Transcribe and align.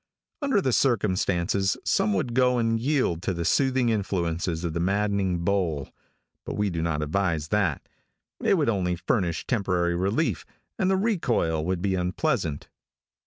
Under 0.41 0.61
the 0.61 0.73
circumstances 0.73 1.77
some 1.83 2.11
would 2.13 2.33
go 2.33 2.57
and 2.57 2.79
yield 2.79 3.21
to 3.21 3.35
the 3.35 3.45
soothing 3.45 3.89
influences 3.89 4.63
of 4.63 4.73
the 4.73 4.79
maddening 4.79 5.43
bowl, 5.43 5.89
but 6.43 6.55
we 6.55 6.71
do 6.71 6.81
not 6.81 7.03
advise 7.03 7.49
that. 7.49 7.87
It 8.43 8.55
would 8.57 8.67
only 8.67 8.95
furnish 8.95 9.45
temporary 9.45 9.95
relief, 9.95 10.43
and 10.79 10.89
the 10.89 10.97
recoil 10.97 11.63
would 11.67 11.83
be 11.83 11.93
unpleasant. 11.93 12.67